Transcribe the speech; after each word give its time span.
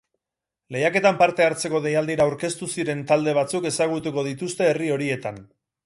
Lehiaketan 0.75 1.19
parte 1.19 1.45
hartzeko 1.47 1.81
deialdira 1.85 2.27
aurkeztu 2.29 2.71
ziren 2.77 3.05
talde 3.13 3.37
batzuk 3.41 3.71
ezagutuko 3.75 4.29
dituzte 4.31 4.69
herri 4.73 4.95
horietan. 4.99 5.43